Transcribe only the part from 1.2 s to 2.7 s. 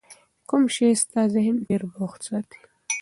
ذهن ډېر بوخت ساتي؟